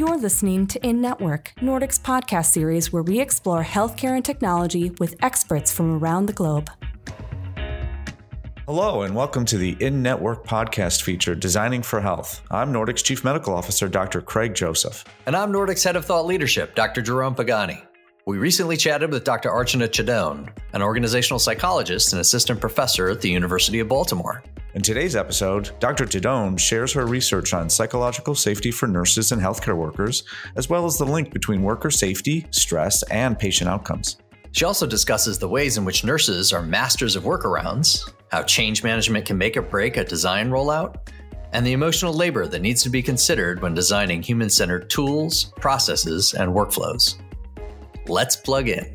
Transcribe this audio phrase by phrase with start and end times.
[0.00, 5.14] You're listening to In Network, Nordic's podcast series where we explore healthcare and technology with
[5.20, 6.70] experts from around the globe.
[8.64, 12.40] Hello, and welcome to the In Network podcast feature, Designing for Health.
[12.50, 14.22] I'm Nordic's Chief Medical Officer, Dr.
[14.22, 15.04] Craig Joseph.
[15.26, 17.02] And I'm Nordic's Head of Thought Leadership, Dr.
[17.02, 17.82] Jerome Pagani.
[18.26, 19.48] We recently chatted with Dr.
[19.48, 24.42] Archana Tedone, an organizational psychologist and assistant professor at the University of Baltimore.
[24.74, 26.04] In today's episode, Dr.
[26.04, 30.24] Tedone shares her research on psychological safety for nurses and healthcare workers,
[30.56, 34.18] as well as the link between worker safety, stress, and patient outcomes.
[34.52, 39.24] She also discusses the ways in which nurses are masters of workarounds, how change management
[39.24, 41.08] can make or break a design rollout,
[41.54, 46.34] and the emotional labor that needs to be considered when designing human centered tools, processes,
[46.34, 47.16] and workflows.
[48.10, 48.92] Let's plug in.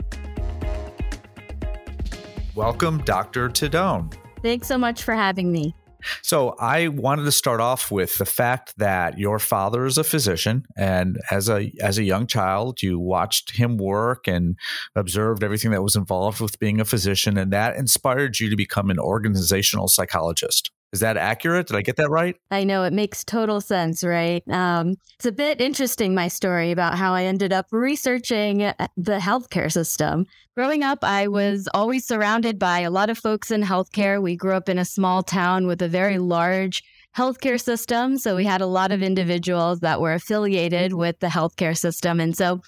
[2.54, 3.48] Welcome, Dr.
[3.48, 4.14] Tedone.
[4.42, 5.74] Thanks so much for having me.
[6.22, 10.66] So, I wanted to start off with the fact that your father is a physician,
[10.78, 14.58] and as a as a young child, you watched him work and
[14.96, 18.90] observed everything that was involved with being a physician, and that inspired you to become
[18.90, 20.72] an organizational psychologist.
[20.96, 21.68] Is that accurate?
[21.68, 22.38] Did I get that right?
[22.52, 24.42] I know it makes total sense, right?
[24.50, 29.18] Um, it's a bit interesting, my story about how I ended up researching uh, the
[29.18, 30.26] healthcare system.
[30.56, 34.22] Growing up, I was always surrounded by a lot of folks in healthcare.
[34.22, 36.82] We grew up in a small town with a very large
[37.14, 38.18] healthcare system.
[38.18, 42.22] So we had a lot of individuals that were affiliated with the healthcare system.
[42.22, 42.62] And so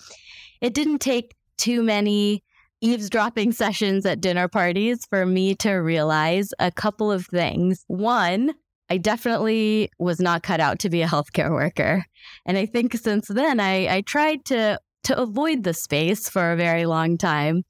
[0.59, 2.43] it didn't take too many
[2.81, 7.83] eavesdropping sessions at dinner parties for me to realize a couple of things.
[7.87, 8.53] One,
[8.89, 12.05] I definitely was not cut out to be a healthcare worker.
[12.45, 16.57] And I think since then I, I tried to to avoid the space for a
[16.57, 17.63] very long time.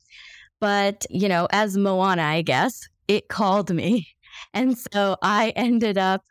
[0.59, 4.07] But, you know, as Moana, I guess, it called me.
[4.53, 6.23] And so I ended up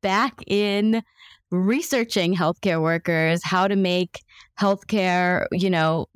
[0.00, 1.02] back in
[1.50, 4.20] researching healthcare workers, how to make
[4.60, 6.06] healthcare, you know,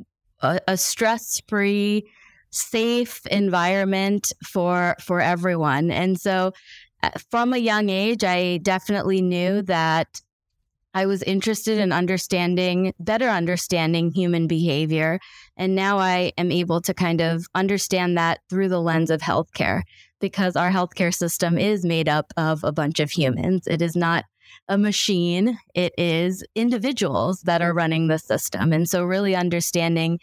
[0.43, 2.11] a, a stress free,
[2.51, 5.91] safe environment for for everyone.
[5.91, 6.53] And so,
[7.03, 10.21] uh, from a young age, I definitely knew that
[10.95, 15.21] I was interested in understanding, better understanding human behavior.
[15.57, 19.83] And now I am able to kind of understand that through the lens of healthcare
[20.21, 23.67] because our healthcare system is made up of a bunch of humans.
[23.67, 24.25] It is not
[24.73, 28.73] a machine, it is individuals that are running the system.
[28.73, 30.19] And so, really understanding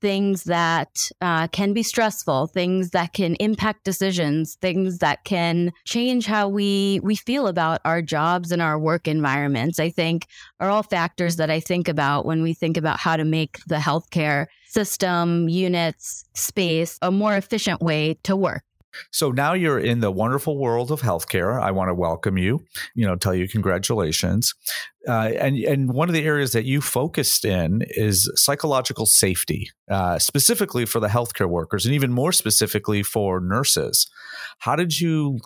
[0.00, 6.24] things that uh, can be stressful, things that can impact decisions, things that can change
[6.24, 9.78] how we we feel about our jobs and our work environments.
[9.78, 10.26] I think
[10.60, 13.76] are all factors that I think about when we think about how to make the
[13.76, 18.62] healthcare system, units, space a more efficient way to work.
[19.12, 21.60] So now you're in the wonderful world of healthcare.
[21.60, 22.60] I want to welcome you.
[22.94, 24.54] You know, tell you congratulations.
[25.08, 30.18] Uh, and and one of the areas that you focused in is psychological safety, uh,
[30.18, 34.10] specifically for the healthcare workers, and even more specifically for nurses.
[34.58, 35.38] How did you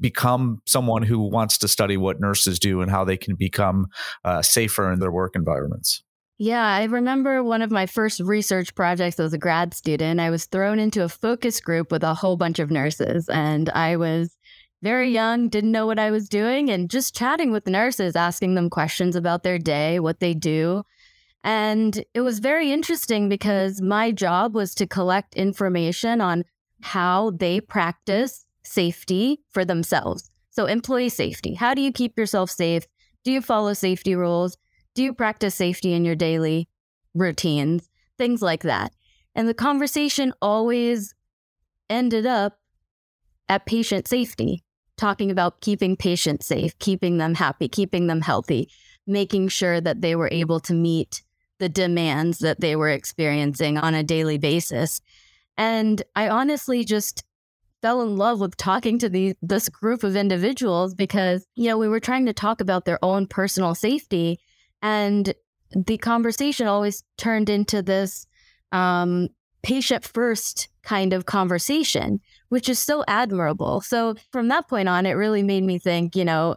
[0.00, 3.86] become someone who wants to study what nurses do and how they can become
[4.24, 6.03] uh, safer in their work environments?
[6.38, 10.18] Yeah, I remember one of my first research projects as a grad student.
[10.18, 13.96] I was thrown into a focus group with a whole bunch of nurses, and I
[13.96, 14.36] was
[14.82, 18.68] very young, didn't know what I was doing, and just chatting with nurses, asking them
[18.68, 20.82] questions about their day, what they do.
[21.44, 26.44] And it was very interesting because my job was to collect information on
[26.82, 30.30] how they practice safety for themselves.
[30.50, 31.54] So, employee safety.
[31.54, 32.86] How do you keep yourself safe?
[33.24, 34.56] Do you follow safety rules?
[34.94, 36.68] Do you practice safety in your daily
[37.14, 37.88] routines?
[38.16, 38.92] Things like that.
[39.34, 41.14] And the conversation always
[41.90, 42.58] ended up
[43.48, 44.62] at patient safety,
[44.96, 48.70] talking about keeping patients safe, keeping them happy, keeping them healthy,
[49.06, 51.22] making sure that they were able to meet
[51.58, 55.00] the demands that they were experiencing on a daily basis.
[55.56, 57.24] And I honestly just
[57.82, 61.88] fell in love with talking to the, this group of individuals because, you know, we
[61.88, 64.38] were trying to talk about their own personal safety
[64.84, 65.34] and
[65.74, 68.26] the conversation always turned into this
[68.70, 69.28] um,
[69.62, 72.20] patient first kind of conversation,
[72.50, 73.80] which is so admirable.
[73.80, 76.56] So from that point on, it really made me think, you know,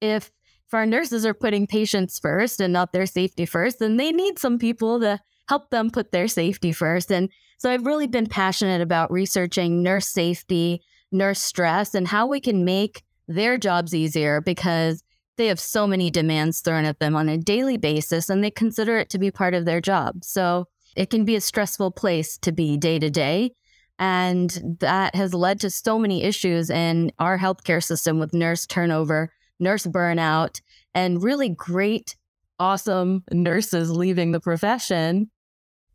[0.00, 0.30] if
[0.66, 4.38] if our nurses are putting patients first and not their safety first, then they need
[4.38, 7.10] some people to help them put their safety first.
[7.12, 7.28] And
[7.58, 10.80] so I've really been passionate about researching nurse safety,
[11.12, 15.02] nurse stress, and how we can make their jobs easier because
[15.36, 18.98] they have so many demands thrown at them on a daily basis and they consider
[18.98, 20.24] it to be part of their job.
[20.24, 20.66] So
[20.96, 23.52] it can be a stressful place to be day to day.
[23.98, 29.32] And that has led to so many issues in our healthcare system with nurse turnover,
[29.60, 30.60] nurse burnout,
[30.94, 32.16] and really great
[32.58, 35.30] awesome nurses leaving the profession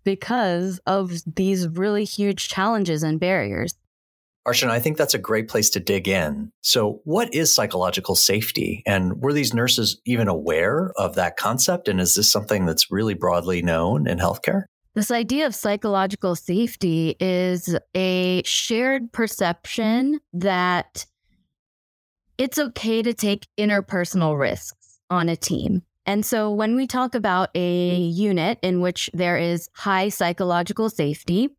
[0.04, 3.76] because of these really huge challenges and barriers.
[4.48, 6.52] Archana, I think that's a great place to dig in.
[6.62, 8.84] So, what is psychological safety?
[8.86, 11.88] And were these nurses even aware of that concept?
[11.88, 14.64] And is this something that's really broadly known in healthcare?
[14.96, 21.06] This idea of psychological safety is a shared perception that
[22.38, 25.84] it's okay to take interpersonal risks on a team.
[26.06, 31.50] And so when we talk about a unit in which there is high psychological safety,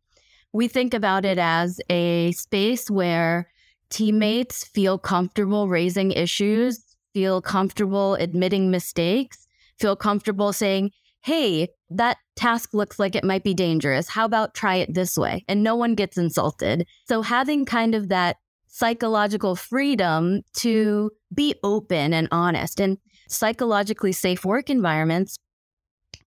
[0.53, 3.49] we think about it as a space where
[3.89, 6.83] teammates feel comfortable raising issues,
[7.13, 9.47] feel comfortable admitting mistakes,
[9.79, 10.91] feel comfortable saying,
[11.23, 14.07] hey, that task looks like it might be dangerous.
[14.07, 15.45] How about try it this way?
[15.47, 16.87] And no one gets insulted.
[17.05, 18.37] So having kind of that
[18.67, 22.97] psychological freedom to be open and honest and
[23.27, 25.37] psychologically safe work environments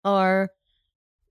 [0.05, 0.50] are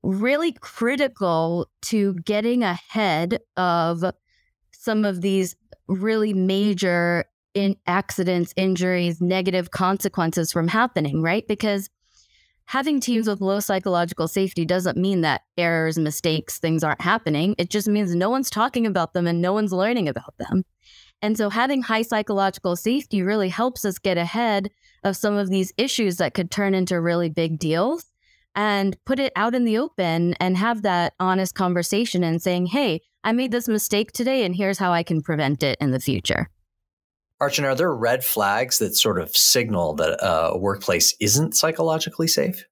[0.04, 4.04] really critical to getting ahead of
[4.72, 5.56] some of these
[5.88, 11.48] really major in accidents, injuries, negative consequences from happening, right?
[11.48, 11.90] Because
[12.66, 17.56] having teams with low psychological safety doesn't mean that errors, mistakes, things aren't happening.
[17.58, 20.64] It just means no one's talking about them and no one's learning about them.
[21.22, 24.70] And so having high psychological safety really helps us get ahead
[25.04, 28.13] of some of these issues that could turn into really big deals
[28.56, 33.02] and put it out in the open and have that honest conversation and saying, hey,
[33.24, 36.50] I made this mistake today and here's how I can prevent it in the future.
[37.42, 42.66] Archana, are there red flags that sort of signal that a workplace isn't psychologically safe?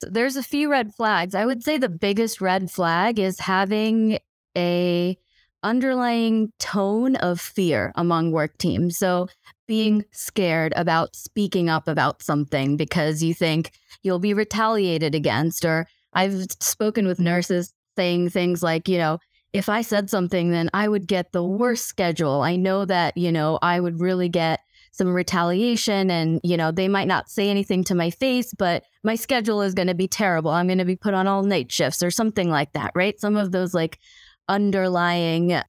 [0.00, 1.34] There's a few red flags.
[1.34, 4.18] I would say the biggest red flag is having
[4.56, 5.18] a
[5.62, 8.96] underlying tone of fear among work teams.
[8.96, 9.28] So
[9.66, 13.72] being scared about speaking up about something because you think
[14.02, 15.64] you'll be retaliated against.
[15.64, 19.18] Or I've spoken with nurses saying things like, you know,
[19.52, 22.42] if I said something, then I would get the worst schedule.
[22.42, 24.60] I know that, you know, I would really get
[24.92, 29.14] some retaliation and, you know, they might not say anything to my face, but my
[29.14, 30.50] schedule is going to be terrible.
[30.50, 33.18] I'm going to be put on all night shifts or something like that, right?
[33.20, 33.98] Some of those like
[34.48, 35.60] underlying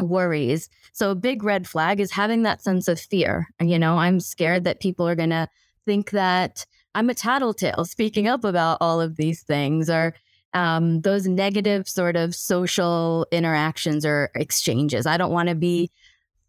[0.00, 0.68] worries.
[0.92, 3.48] So a big red flag is having that sense of fear.
[3.60, 5.48] You know, I'm scared that people are going to
[5.84, 10.14] think that I'm a tattletale speaking up about all of these things or
[10.54, 15.06] um, those negative sort of social interactions or exchanges.
[15.06, 15.90] I don't want to be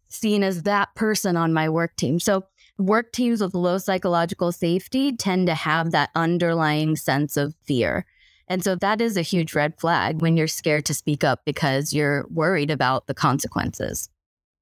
[0.08, 2.18] seen as that person on my work team.
[2.18, 2.44] So
[2.78, 8.06] work teams with low psychological safety tend to have that underlying sense of fear.
[8.48, 11.92] And so that is a huge red flag when you're scared to speak up because
[11.92, 14.08] you're worried about the consequences.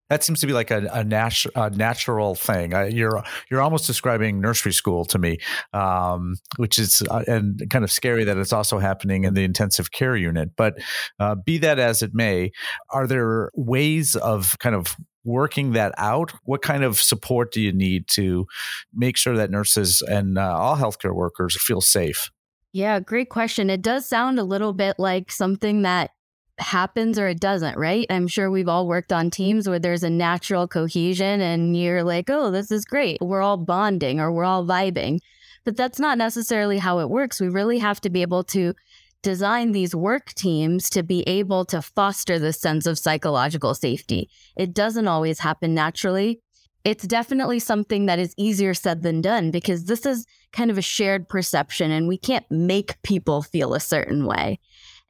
[0.09, 2.75] That seems to be like a, a, natu- a natural thing.
[2.75, 5.38] Uh, you're you're almost describing nursery school to me,
[5.73, 9.91] um, which is uh, and kind of scary that it's also happening in the intensive
[9.91, 10.50] care unit.
[10.56, 10.79] But
[11.19, 12.53] uh, be that as it may,
[12.91, 16.33] are there ways of kind of working that out?
[16.44, 18.47] What kind of support do you need to
[18.94, 22.31] make sure that nurses and uh, all healthcare workers feel safe?
[22.76, 23.70] Yeah, great question.
[23.70, 26.11] It does sound a little bit like something that
[26.58, 28.06] happens or it doesn't, right?
[28.11, 32.28] I'm sure we've all worked on teams where there's a natural cohesion and you're like,
[32.28, 33.16] oh, this is great.
[33.23, 35.21] We're all bonding or we're all vibing.
[35.64, 37.40] But that's not necessarily how it works.
[37.40, 38.75] We really have to be able to
[39.23, 44.28] design these work teams to be able to foster this sense of psychological safety.
[44.54, 46.42] It doesn't always happen naturally
[46.87, 50.83] it's definitely something that is easier said than done because this is kind of a
[50.83, 54.61] shared perception and we can't make people feel a certain way.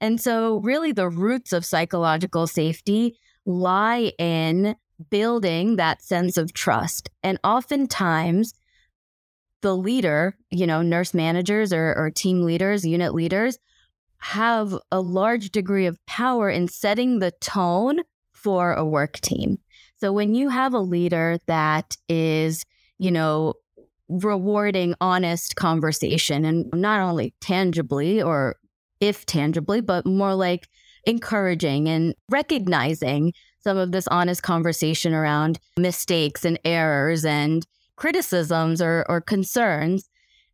[0.00, 4.75] And so, really, the roots of psychological safety lie in
[5.11, 7.11] building that sense of trust.
[7.23, 8.54] And oftentimes,
[9.61, 13.59] the leader, you know, nurse managers or, or team leaders, unit leaders,
[14.16, 18.00] have a large degree of power in setting the tone
[18.33, 19.59] for a work team.
[19.99, 22.65] So when you have a leader that is,
[22.99, 23.55] you know,
[24.09, 28.57] rewarding honest conversation and not only tangibly or
[29.00, 30.69] if tangibly, but more like
[31.05, 39.05] encouraging and recognizing some of this honest conversation around mistakes and errors and criticisms or,
[39.09, 40.09] or concerns,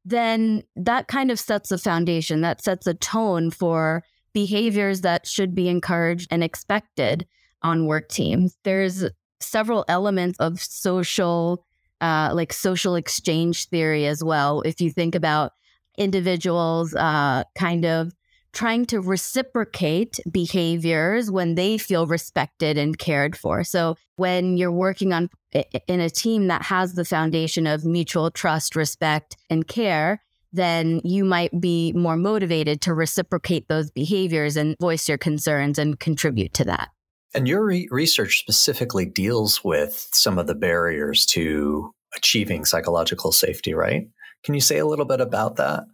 [0.04, 5.54] then that kind of sets a foundation, that sets a tone for behaviors that should
[5.54, 7.26] be encouraged and expected
[7.62, 8.56] on work teams.
[8.64, 9.04] There's
[9.42, 11.64] several elements of social,
[12.00, 14.62] uh, like social exchange theory as well.
[14.62, 15.52] If you think about
[15.98, 18.12] individuals uh, kind of
[18.52, 23.64] trying to reciprocate behaviors when they feel respected and cared for.
[23.64, 25.30] So when you're working on
[25.88, 30.22] in a team that has the foundation of mutual trust, respect, and care,
[30.52, 35.98] then you might be more motivated to reciprocate those behaviors and voice your concerns and
[35.98, 36.90] contribute to that.
[37.34, 43.74] And your re- research specifically deals with some of the barriers to achieving psychological safety,
[43.74, 44.08] right?
[44.44, 45.84] Can you say a little bit about that?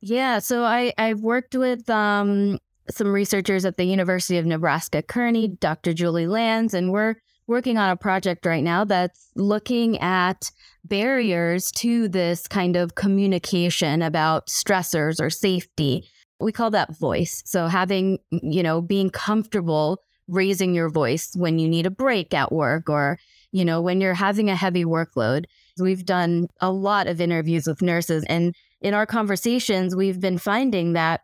[0.00, 2.58] Yeah, so I I've worked with um,
[2.90, 5.92] some researchers at the University of Nebraska Kearney, Dr.
[5.92, 7.16] Julie Lands, and we're
[7.46, 10.50] working on a project right now that's looking at
[10.84, 16.08] barriers to this kind of communication about stressors or safety.
[16.40, 17.42] We call that voice.
[17.46, 22.52] So having, you know, being comfortable raising your voice when you need a break at
[22.52, 23.18] work or,
[23.52, 25.44] you know, when you're having a heavy workload.
[25.78, 30.92] We've done a lot of interviews with nurses and in our conversations we've been finding
[30.92, 31.22] that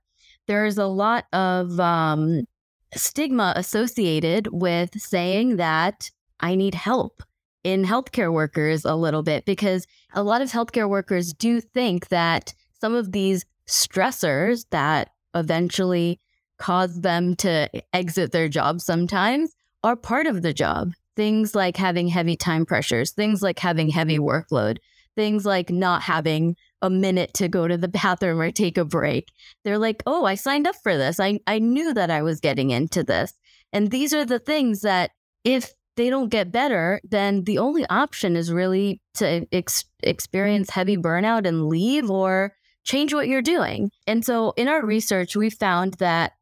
[0.49, 2.43] there's a lot of um,
[2.95, 7.23] stigma associated with saying that I need help
[7.63, 12.55] in healthcare workers a little bit because a lot of healthcare workers do think that
[12.81, 16.19] some of these stressors that eventually
[16.61, 19.53] cause them to exit their job sometimes
[19.83, 20.93] are part of the job.
[21.17, 24.79] Things like having heavy time pressures, things like having heavy workload,
[25.17, 29.29] things like not having a minute to go to the bathroom or take a break.
[29.65, 31.19] They're like, oh, I signed up for this.
[31.19, 33.33] I, I knew that I was getting into this.
[33.73, 35.11] And these are the things that
[35.45, 40.81] if they don't get better, then the only option is really to ex- experience mm-hmm.
[40.81, 43.91] heavy burnout and leave or change what you're doing.
[44.07, 46.33] And so in our research, we found that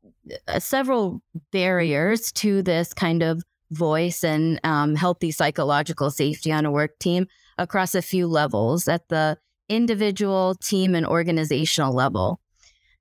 [0.59, 6.99] several barriers to this kind of voice and um, healthy psychological safety on a work
[6.99, 7.27] team
[7.59, 12.41] across a few levels at the individual, team, and organizational level.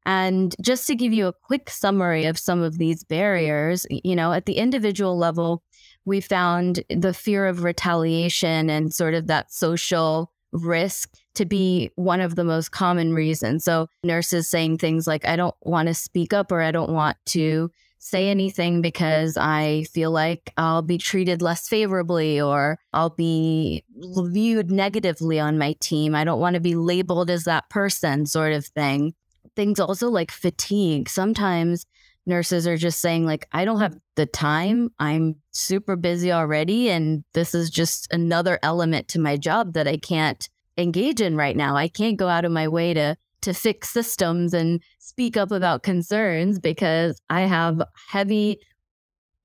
[0.06, 4.32] And just to give you a quick summary of some of these barriers, you know,
[4.32, 5.64] at the individual level,
[6.06, 12.22] we found the fear of retaliation and sort of that social risk to be one
[12.22, 13.64] of the most common reasons.
[13.64, 17.18] So, nurses saying things like, I don't want to speak up or I don't want
[17.28, 23.84] to say anything because I feel like I'll be treated less favorably or I'll be
[23.96, 26.16] viewed negatively on my team.
[26.16, 29.14] I don't want to be labeled as that person, sort of thing.
[29.56, 31.10] Things also like fatigue.
[31.10, 31.86] Sometimes
[32.28, 34.92] nurses are just saying, like, I don't have the time.
[35.00, 36.90] I'm super busy already.
[36.90, 41.56] And this is just another element to my job that I can't engage in right
[41.56, 41.76] now.
[41.76, 45.84] I can't go out of my way to to fix systems and speak up about
[45.84, 48.60] concerns because I have heavy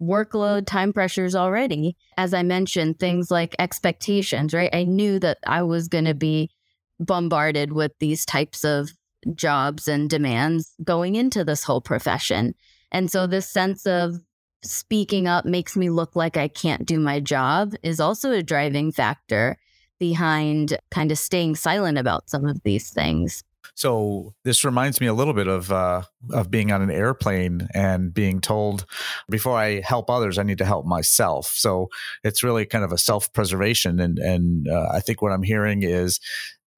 [0.03, 1.97] workload, time pressures already.
[2.17, 4.75] As I mentioned, things like expectations, right?
[4.75, 6.51] I knew that I was going to be
[6.99, 8.91] bombarded with these types of
[9.35, 12.55] jobs and demands going into this whole profession.
[12.91, 14.17] And so this sense of
[14.65, 18.93] speaking up makes me look like I can't do my job is also a driving
[18.93, 19.59] factor
[20.03, 23.45] behind kind of staying silent about some of these things.
[23.77, 28.13] So this reminds me a little bit of uh, of being on an airplane and
[28.13, 28.85] being told
[29.31, 31.53] before I help others, I need to help myself.
[31.55, 31.89] So
[32.25, 35.85] it's really kind of a self preservation, and and uh, I think what I'm hearing
[35.85, 36.19] is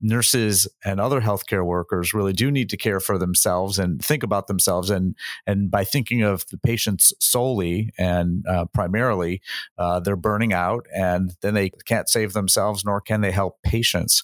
[0.04, 4.46] nurses and other healthcare workers really do need to care for themselves and think about
[4.46, 9.40] themselves and and by thinking of the patients solely and uh, primarily
[9.78, 14.22] uh, they're burning out and then they can't save themselves nor can they help patients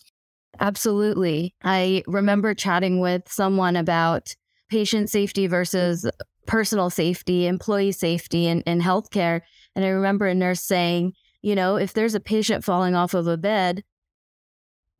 [0.58, 1.54] Absolutely.
[1.64, 4.34] I remember chatting with someone about
[4.68, 6.08] patient safety versus
[6.46, 9.40] personal safety, employee safety in, in healthcare.
[9.74, 13.26] And I remember a nurse saying, you know, if there's a patient falling off of
[13.26, 13.82] a bed,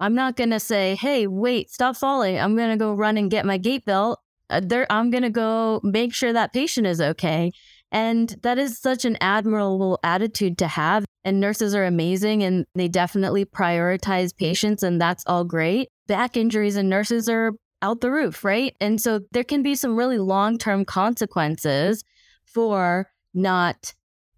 [0.00, 2.40] I'm not going to say, hey, wait, stop falling.
[2.40, 4.21] I'm going to go run and get my gait belt.
[4.49, 7.52] Uh, there, I'm going to go make sure that patient is okay.
[7.92, 11.04] And that is such an admirable attitude to have.
[11.25, 15.88] And nurses are amazing and they definitely prioritize patients, and that's all great.
[16.07, 17.52] Back injuries and nurses are
[17.83, 18.75] out the roof, right?
[18.80, 22.04] And so there can be some really long term consequences
[22.45, 23.95] for not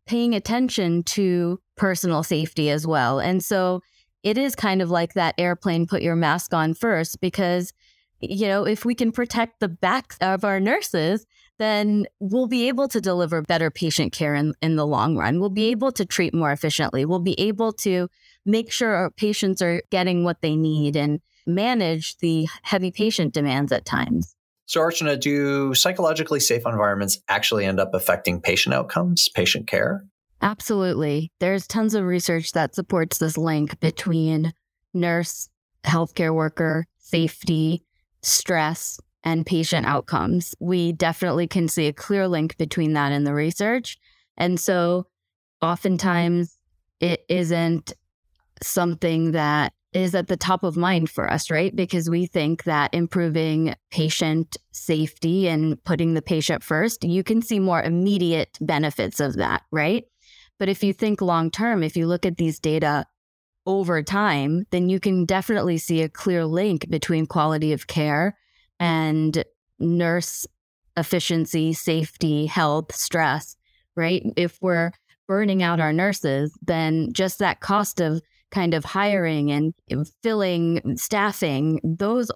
[0.06, 3.20] paying attention to personal safety as well.
[3.20, 3.80] And so
[4.22, 7.72] it is kind of like that airplane put your mask on first because
[8.20, 11.26] you know if we can protect the backs of our nurses
[11.58, 15.38] then we'll be able to deliver better patient care in, in the long run.
[15.38, 17.04] We'll be able to treat more efficiently.
[17.04, 18.08] We'll be able to
[18.44, 23.70] make sure our patients are getting what they need and manage the heavy patient demands
[23.70, 24.34] at times.
[24.66, 30.04] So, Archana, do psychologically safe environments actually end up affecting patient outcomes, patient care?
[30.42, 31.30] Absolutely.
[31.38, 34.52] There's tons of research that supports this link between
[34.92, 35.48] nurse,
[35.84, 37.84] healthcare worker, safety,
[38.22, 40.54] stress, and patient outcomes.
[40.58, 43.96] We definitely can see a clear link between that and the research.
[44.36, 45.06] And so
[45.60, 46.58] oftentimes
[46.98, 47.92] it isn't
[48.62, 51.74] something that is at the top of mind for us, right?
[51.76, 57.60] Because we think that improving patient safety and putting the patient first, you can see
[57.60, 60.04] more immediate benefits of that, right?
[60.62, 63.04] But if you think long term, if you look at these data
[63.66, 68.38] over time, then you can definitely see a clear link between quality of care
[68.78, 69.42] and
[69.80, 70.46] nurse
[70.96, 73.56] efficiency, safety, health, stress,
[73.96, 74.22] right?
[74.36, 74.92] If we're
[75.26, 79.74] burning out our nurses, then just that cost of kind of hiring and
[80.22, 82.30] filling, staffing, those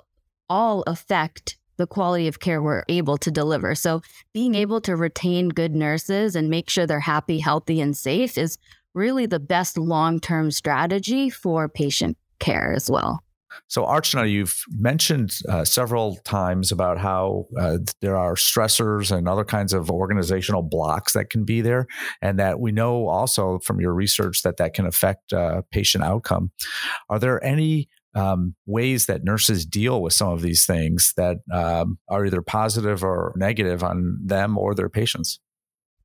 [0.51, 3.75] all affect the quality of care we're able to deliver.
[3.75, 4.03] So,
[4.33, 8.59] being able to retain good nurses and make sure they're happy, healthy, and safe is
[8.95, 13.23] really the best long term strategy for patient care as well.
[13.69, 19.45] So, Archana, you've mentioned uh, several times about how uh, there are stressors and other
[19.45, 21.87] kinds of organizational blocks that can be there,
[22.21, 26.51] and that we know also from your research that that can affect uh, patient outcome.
[27.09, 31.99] Are there any um, ways that nurses deal with some of these things that um,
[32.09, 35.39] are either positive or negative on them or their patients?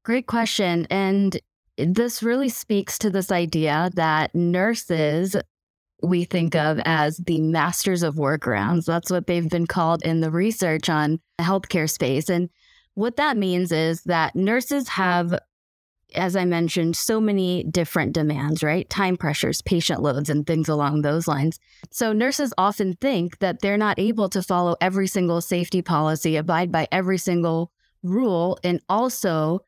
[0.03, 0.85] Great question.
[0.89, 1.39] And
[1.77, 5.35] this really speaks to this idea that nurses
[6.03, 8.85] we think of as the masters of workarounds.
[8.85, 12.29] That's what they've been called in the research on the healthcare space.
[12.29, 12.49] And
[12.95, 15.37] what that means is that nurses have,
[16.13, 18.89] as I mentioned, so many different demands, right?
[18.89, 21.59] Time pressures, patient loads, and things along those lines.
[21.89, 26.71] So nurses often think that they're not able to follow every single safety policy, abide
[26.71, 27.71] by every single
[28.03, 29.61] rule, and also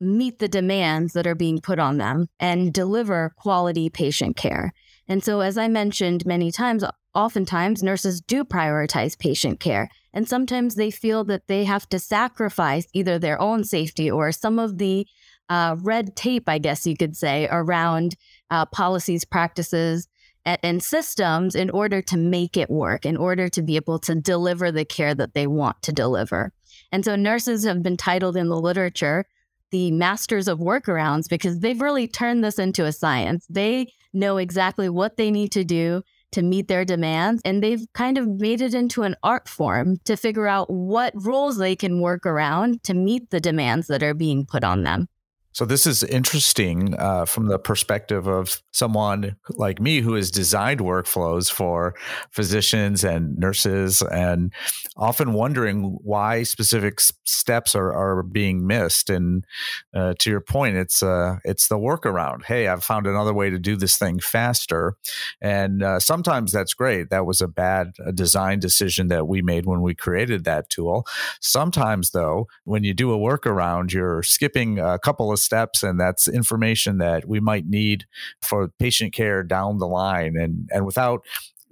[0.00, 4.72] meet the demands that are being put on them and deliver quality patient care.
[5.08, 9.88] And so, as I mentioned many times, oftentimes nurses do prioritize patient care.
[10.12, 14.58] And sometimes they feel that they have to sacrifice either their own safety or some
[14.58, 15.06] of the
[15.48, 18.16] uh, red tape, I guess you could say, around
[18.50, 20.08] uh, policies, practices,
[20.44, 24.14] and, and systems in order to make it work, in order to be able to
[24.14, 26.52] deliver the care that they want to deliver.
[26.92, 29.26] And so, nurses have been titled in the literature
[29.70, 33.44] the masters of workarounds because they've really turned this into a science.
[33.50, 37.42] They know exactly what they need to do to meet their demands.
[37.44, 41.58] And they've kind of made it into an art form to figure out what rules
[41.58, 45.08] they can work around to meet the demands that are being put on them.
[45.54, 50.80] So this is interesting uh, from the perspective of someone like me who has designed
[50.80, 51.94] workflows for
[52.32, 54.52] physicians and nurses, and
[54.96, 59.08] often wondering why specific steps are, are being missed.
[59.10, 59.46] And
[59.94, 62.46] uh, to your point, it's uh, it's the workaround.
[62.46, 64.96] Hey, I've found another way to do this thing faster,
[65.40, 67.10] and uh, sometimes that's great.
[67.10, 71.06] That was a bad design decision that we made when we created that tool.
[71.40, 76.26] Sometimes, though, when you do a workaround, you're skipping a couple of steps, and that's
[76.28, 78.06] information that we might need
[78.42, 80.36] for patient care down the line.
[80.36, 81.24] And and without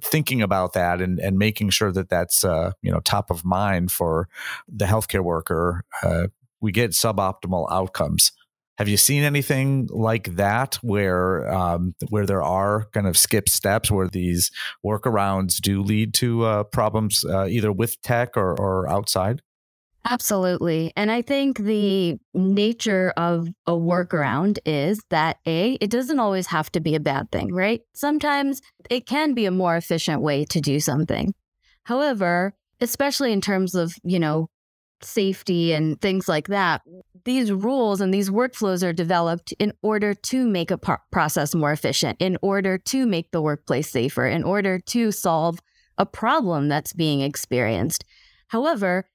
[0.03, 3.91] thinking about that and, and making sure that that's uh, you know top of mind
[3.91, 4.29] for
[4.69, 6.29] the healthcare worker, uh,
[6.61, 8.33] we get suboptimal outcomes.
[8.79, 13.91] Have you seen anything like that where um, where there are kind of skip steps
[13.91, 14.51] where these
[14.85, 19.43] workarounds do lead to uh, problems uh, either with tech or, or outside?
[20.09, 20.93] Absolutely.
[20.97, 21.65] And I think mm.
[21.65, 27.01] the nature of a workaround is that A, it doesn't always have to be a
[27.01, 27.83] bad thing, right?
[27.95, 28.61] Sometimes
[28.91, 31.35] it can be a more efficient way to do something.
[31.85, 34.49] However, especially in terms of, you know,
[35.03, 36.83] safety and things like that,
[37.25, 41.73] these rules and these workflows are developed in order to make a pro- process more
[41.73, 45.59] efficient, in order to make the workplace safer, in order to solve
[45.99, 48.05] a problem that's being experienced.
[48.49, 49.07] However,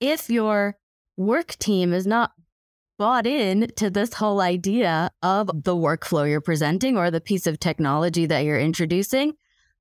[0.00, 0.76] if your
[1.16, 2.32] work team is not
[2.98, 7.58] bought in to this whole idea of the workflow you're presenting or the piece of
[7.58, 9.34] technology that you're introducing,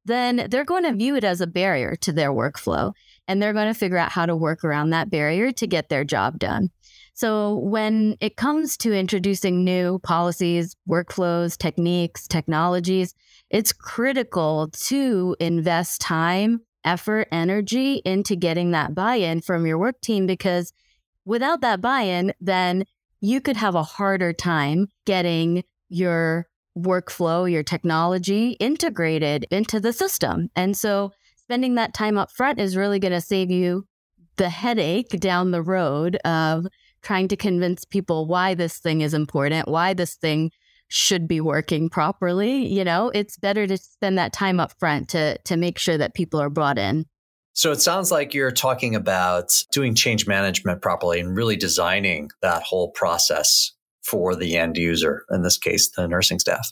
[0.06, 2.92] then they're going to view it as a barrier to their workflow.
[3.28, 6.04] And they're going to figure out how to work around that barrier to get their
[6.04, 6.70] job done.
[7.16, 13.14] So, when it comes to introducing new policies, workflows, techniques, technologies,
[13.52, 20.00] it's critical to invest time effort, energy into getting that buy in from your work
[20.02, 20.74] team because
[21.26, 22.86] without that buy in, then
[23.22, 30.50] you could have a harder time getting your workflow, your technology integrated into the system.
[30.56, 33.88] And so spending that time up front is really going to save you
[34.38, 36.66] the headache down the road of
[37.02, 40.52] trying to convince people why this thing is important, why this thing
[40.94, 45.36] should be working properly, you know, it's better to spend that time up front to
[45.40, 47.08] to make sure that people are brought in.
[47.54, 52.62] So it sounds like you're talking about doing change management properly and really designing that
[52.62, 53.72] whole process
[54.04, 56.72] for the end user, in this case, the nursing staff.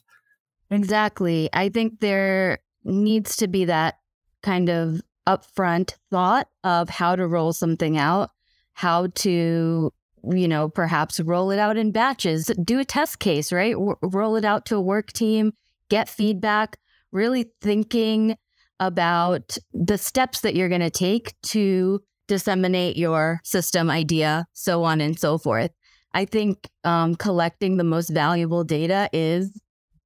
[0.70, 1.50] Exactly.
[1.52, 3.96] I think there needs to be that
[4.44, 8.30] kind of upfront thought of how to roll something out,
[8.74, 9.92] how to,
[10.30, 13.74] you know, perhaps roll it out in batches, do a test case, right?
[13.74, 15.54] W- roll it out to a work team,
[15.90, 16.78] get feedback,
[17.12, 18.36] really thinking
[18.80, 25.02] about the steps that you're going to take to disseminate your system idea, so on
[25.02, 25.72] and so forth.
[26.14, 29.52] I think um, collecting the most valuable data is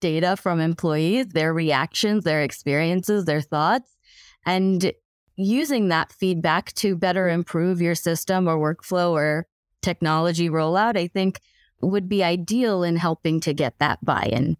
[0.02, 3.96] data from employees, their reactions, their experiences, their thoughts,
[4.46, 4.92] and
[5.36, 9.48] using that feedback to better improve your system or workflow or
[9.86, 11.40] technology rollout, I think
[11.82, 14.58] would be ideal in helping to get that buy in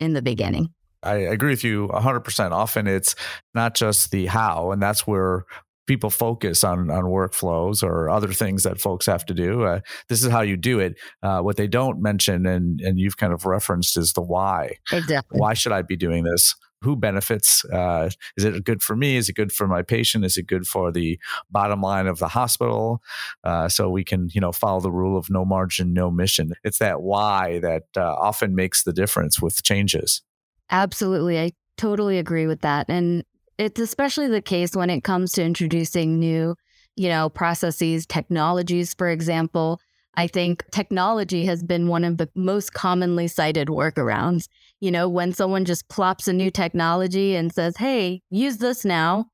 [0.00, 0.72] in the beginning.
[1.02, 2.50] I agree with you 100%.
[2.52, 3.14] Often it's
[3.54, 5.44] not just the how, and that's where
[5.86, 9.64] people focus on on workflows or other things that folks have to do.
[9.64, 10.96] Uh, this is how you do it.
[11.22, 14.76] Uh, what they don't mention, and and you've kind of referenced, is the why.
[14.92, 15.40] Exactly.
[15.40, 16.54] Why should I be doing this?
[16.82, 17.64] Who benefits?
[17.64, 19.16] Uh, is it good for me?
[19.16, 20.24] Is it good for my patient?
[20.24, 21.18] Is it good for the
[21.50, 23.02] bottom line of the hospital?
[23.42, 26.52] Uh, so we can, you know, follow the rule of no margin, no mission.
[26.62, 30.22] It's that why that uh, often makes the difference with changes.
[30.70, 31.40] Absolutely.
[31.40, 32.86] I totally agree with that.
[32.88, 33.24] And
[33.58, 36.54] it's especially the case when it comes to introducing new,
[36.94, 39.80] you know, processes, technologies, for example.
[40.18, 44.48] I think technology has been one of the most commonly cited workarounds.
[44.80, 49.26] You know, when someone just plops a new technology and says, hey, use this now,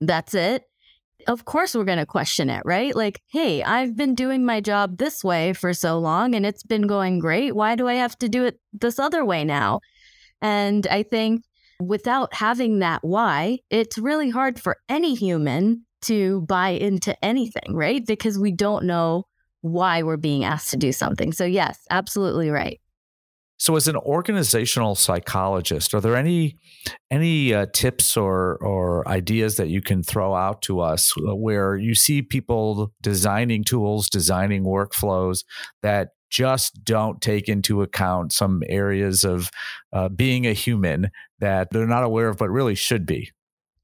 [0.00, 0.62] that's it.
[1.28, 2.96] Of course, we're going to question it, right?
[2.96, 6.86] Like, hey, I've been doing my job this way for so long and it's been
[6.86, 7.54] going great.
[7.54, 9.80] Why do I have to do it this other way now?
[10.40, 11.42] And I think
[11.78, 18.06] without having that why, it's really hard for any human to buy into anything, right?
[18.06, 19.24] Because we don't know
[19.72, 21.32] why we're being asked to do something.
[21.32, 22.80] So, yes, absolutely right.
[23.58, 26.58] So, as an organizational psychologist, are there any
[27.10, 31.94] any uh, tips or or ideas that you can throw out to us where you
[31.94, 35.44] see people designing tools, designing workflows
[35.82, 39.48] that just don't take into account some areas of
[39.92, 43.30] uh, being a human that they're not aware of, but really should be?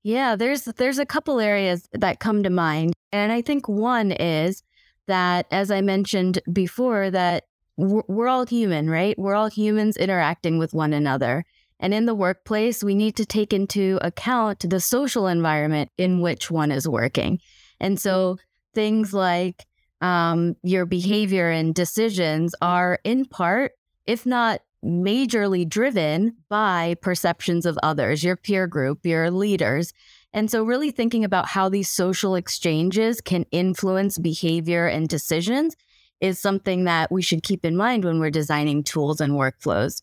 [0.02, 4.62] Yeah, there's there's a couple areas that come to mind, and I think one is
[5.06, 7.44] that, as I mentioned before, that
[7.76, 9.18] we're all human, right?
[9.18, 11.44] We're all humans interacting with one another.
[11.80, 16.50] And in the workplace, we need to take into account the social environment in which
[16.50, 17.40] one is working.
[17.80, 18.36] And so
[18.74, 19.66] things like
[20.00, 23.72] um, your behavior and decisions are in part,
[24.06, 29.92] if not majorly driven by perceptions of others, your peer group, your leaders.
[30.34, 35.76] And so, really thinking about how these social exchanges can influence behavior and decisions
[36.20, 40.02] is something that we should keep in mind when we're designing tools and workflows.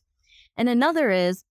[0.57, 1.43] And another is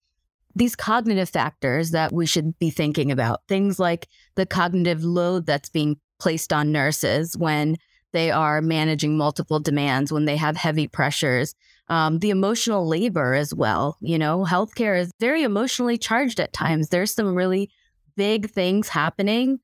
[0.55, 5.69] these cognitive factors that we should be thinking about, things like the cognitive load that's
[5.69, 7.77] being placed on nurses when
[8.13, 11.55] they are managing multiple demands, when they have heavy pressures,
[11.89, 13.97] um, the emotional labor as well.
[14.01, 16.89] You know, healthcare is very emotionally charged at times.
[16.89, 17.71] There's some really
[18.19, 19.61] big things happening.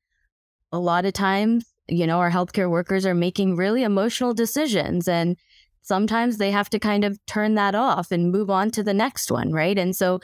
[0.71, 5.37] A lot of times, you know, our healthcare workers are making really emotional decisions and
[5.81, 9.29] sometimes they have to kind of turn that off and move on to the next
[9.29, 9.77] one, right?
[9.77, 10.19] And so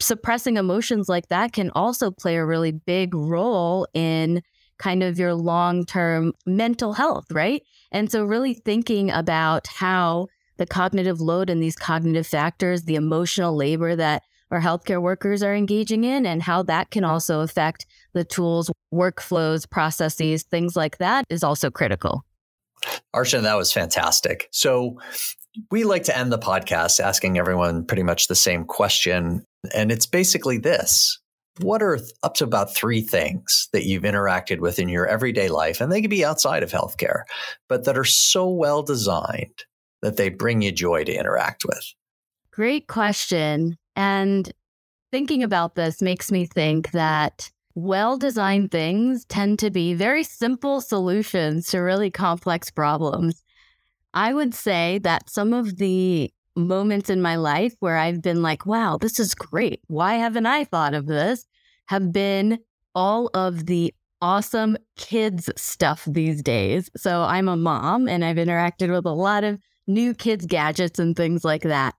[0.00, 4.42] suppressing emotions like that can also play a really big role in
[4.78, 7.62] kind of your long term mental health, right?
[7.92, 13.54] And so, really thinking about how the cognitive load and these cognitive factors, the emotional
[13.54, 18.24] labor that our healthcare workers are engaging in, and how that can also affect the
[18.24, 22.24] tools, workflows, processes, things like that is also critical.
[23.14, 24.48] Archana, that was fantastic.
[24.52, 24.98] So,
[25.70, 29.44] we like to end the podcast asking everyone pretty much the same question.
[29.74, 31.18] And it's basically this
[31.60, 35.80] what are up to about three things that you've interacted with in your everyday life,
[35.80, 37.22] and they could be outside of healthcare,
[37.68, 39.64] but that are so well designed
[40.02, 41.82] that they bring you joy to interact with?
[42.52, 43.76] Great question.
[43.98, 44.50] And
[45.10, 50.80] thinking about this makes me think that well designed things tend to be very simple
[50.80, 53.42] solutions to really complex problems.
[54.14, 58.64] I would say that some of the moments in my life where I've been like,
[58.66, 59.80] wow, this is great.
[59.88, 61.44] Why haven't I thought of this?
[61.88, 62.58] have been
[62.94, 66.90] all of the awesome kids stuff these days.
[66.96, 71.16] So I'm a mom and I've interacted with a lot of new kids gadgets and
[71.16, 71.94] things like that.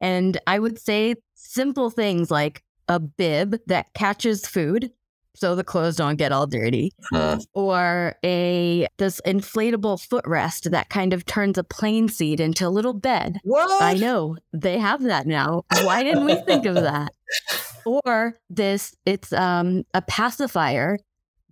[0.00, 1.16] And I would say
[1.54, 4.90] simple things like a bib that catches food
[5.36, 7.38] so the clothes don't get all dirty huh.
[7.54, 12.92] or a this inflatable footrest that kind of turns a plane seat into a little
[12.92, 17.12] bed what i know they have that now why didn't we think of that
[17.86, 20.98] or this it's um, a pacifier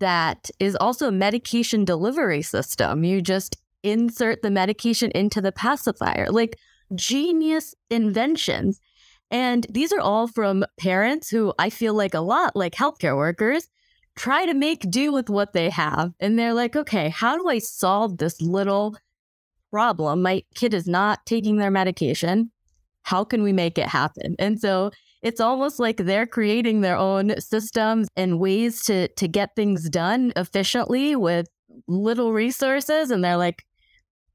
[0.02, 3.04] that is also a medication delivery system.
[3.04, 6.26] You just insert the medication into the pacifier.
[6.28, 6.58] Like
[6.92, 8.80] genius inventions.
[9.32, 13.66] And these are all from parents who I feel like a lot like healthcare workers
[14.14, 16.12] try to make do with what they have.
[16.20, 18.94] And they're like, okay, how do I solve this little
[19.70, 20.20] problem?
[20.20, 22.50] My kid is not taking their medication.
[23.04, 24.36] How can we make it happen?
[24.38, 24.90] And so
[25.22, 30.32] it's almost like they're creating their own systems and ways to to get things done
[30.36, 31.46] efficiently with
[31.88, 33.64] little resources and they're like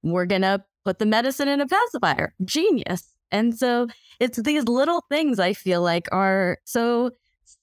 [0.02, 2.34] we're going to put the medicine in a pacifier.
[2.44, 3.14] Genius.
[3.32, 3.88] And so
[4.20, 7.12] it's these little things I feel like are so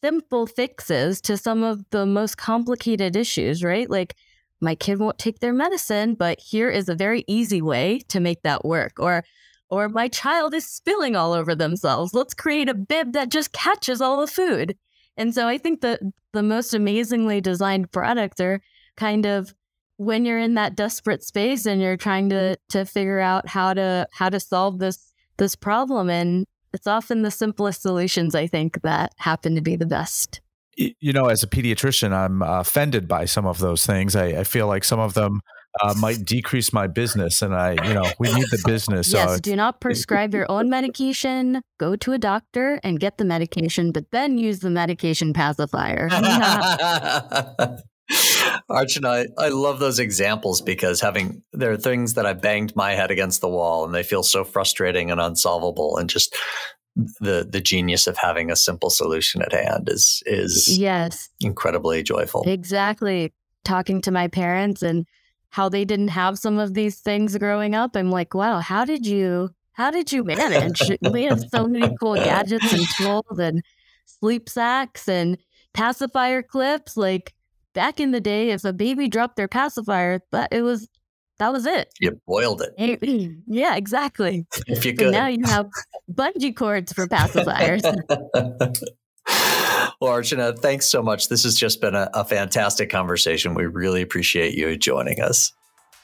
[0.02, 3.88] simple fixes to some of the most complicated issues, right?
[3.88, 4.14] Like
[4.60, 8.42] my kid won't take their medicine, but here is a very easy way to make
[8.42, 8.94] that work.
[8.98, 9.24] Or
[9.70, 12.14] or my child is spilling all over themselves.
[12.14, 14.76] Let's create a bib that just catches all the food.
[15.16, 16.00] And so I think that
[16.32, 18.60] the most amazingly designed products are
[18.96, 19.54] kind of
[19.96, 24.08] when you're in that desperate space and you're trying to to figure out how to
[24.12, 29.12] how to solve this this problem and it's often the simplest solutions i think that
[29.18, 30.40] happen to be the best.
[30.76, 34.16] You know as a pediatrician i'm offended by some of those things.
[34.16, 35.40] I, I feel like some of them
[35.80, 39.38] uh, might decrease my business and i you know we need the business yes so
[39.38, 41.62] do not prescribe your own medication.
[41.78, 46.08] Go to a doctor and get the medication but then use the medication pacifier
[48.70, 52.92] Archana, I, I love those examples because having there are things that I banged my
[52.92, 56.36] head against the wall and they feel so frustrating and unsolvable and just
[56.96, 62.44] the the genius of having a simple solution at hand is is yes incredibly joyful.
[62.46, 63.32] Exactly.
[63.64, 65.06] Talking to my parents and
[65.50, 69.06] how they didn't have some of these things growing up, I'm like, wow, how did
[69.06, 70.82] you how did you manage?
[71.12, 73.62] we have so many cool gadgets and tools and
[74.04, 75.38] sleep sacks and
[75.72, 76.96] pacifier clips.
[76.96, 77.34] Like
[77.74, 80.88] back in the day, if a baby dropped their pacifier, but it was
[81.38, 81.92] that was it.
[82.00, 83.02] You boiled it.
[83.46, 84.46] yeah, exactly.
[84.66, 85.12] If you could.
[85.12, 85.68] now you have
[86.10, 87.82] bungee cords for pacifiers.
[90.00, 91.28] well, Archana, thanks so much.
[91.28, 93.54] This has just been a, a fantastic conversation.
[93.54, 95.52] We really appreciate you joining us.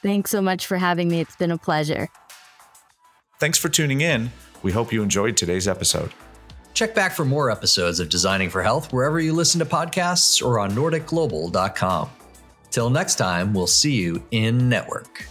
[0.01, 1.21] Thanks so much for having me.
[1.21, 2.09] It's been a pleasure.
[3.39, 4.31] Thanks for tuning in.
[4.63, 6.11] We hope you enjoyed today's episode.
[6.73, 10.59] Check back for more episodes of Designing for Health wherever you listen to podcasts or
[10.59, 12.09] on NordicGlobal.com.
[12.69, 15.27] Till next time, we'll see you in network.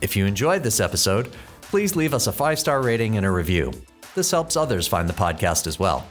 [0.00, 1.30] If you enjoyed this episode,
[1.62, 3.72] please leave us a five star rating and a review.
[4.14, 6.06] This helps others find the podcast as well.